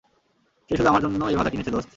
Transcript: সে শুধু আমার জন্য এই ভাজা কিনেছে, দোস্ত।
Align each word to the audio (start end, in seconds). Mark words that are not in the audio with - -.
সে 0.69 0.73
শুধু 0.77 0.89
আমার 0.89 1.01
জন্য 1.01 1.21
এই 1.25 1.35
ভাজা 1.35 1.49
কিনেছে, 1.49 1.71
দোস্ত। 1.71 1.89